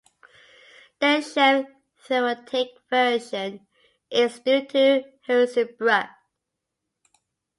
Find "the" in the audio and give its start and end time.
0.99-1.21